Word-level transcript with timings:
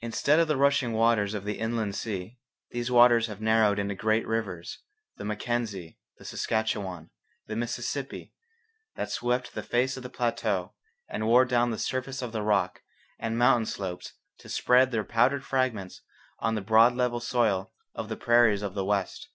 Instead 0.00 0.38
of 0.40 0.48
the 0.48 0.56
rushing 0.56 0.94
waters 0.94 1.34
of 1.34 1.44
the 1.44 1.58
inland 1.58 1.94
sea, 1.94 2.38
these 2.70 2.90
waters 2.90 3.26
have 3.26 3.38
narrowed 3.42 3.78
into 3.78 3.94
great 3.94 4.26
rivers 4.26 4.78
the 5.18 5.26
Mackenzie, 5.26 5.98
the 6.16 6.24
Saskatchewan, 6.24 7.10
the 7.48 7.54
Mississippi 7.54 8.32
that 8.94 9.10
swept 9.10 9.52
the 9.54 9.62
face 9.62 9.94
of 9.98 10.02
the 10.02 10.08
plateau 10.08 10.72
and 11.06 11.26
wore 11.26 11.44
down 11.44 11.70
the 11.70 11.76
surface 11.76 12.22
of 12.22 12.32
the 12.32 12.40
rock 12.40 12.80
and 13.18 13.36
mountain 13.36 13.66
slopes 13.66 14.14
to 14.38 14.48
spread 14.48 14.90
their 14.90 15.04
powdered 15.04 15.44
fragments 15.44 16.00
on 16.38 16.54
the 16.54 16.62
broad 16.62 16.94
level 16.94 17.20
soil 17.20 17.70
of 17.94 18.08
the 18.08 18.16
prairies 18.16 18.62
of 18.62 18.72
the 18.72 18.86
west. 18.86 19.28